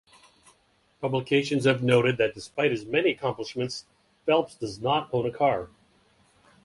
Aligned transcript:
Publications 0.99 1.65
have 1.65 1.83
noted 1.83 2.17
that 2.17 2.33
despite 2.33 2.71
his 2.71 2.85
many 2.87 3.11
accomplishments, 3.11 3.85
Phelps 4.25 4.55
does 4.55 4.81
not 4.81 5.09
own 5.13 5.27
a 5.27 5.31
car. 5.31 5.69